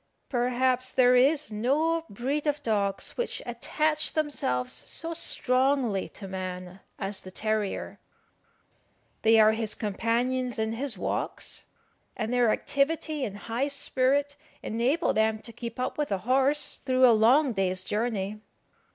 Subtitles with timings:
[0.29, 7.21] Perhaps there is no breed of dogs which attach themselves so strongly to man as
[7.21, 7.99] the terrier.
[9.21, 11.65] They are his companions in his walks,
[12.17, 17.05] and their activity and high spirit enable them to keep up with a horse through
[17.05, 18.41] a long day's journey.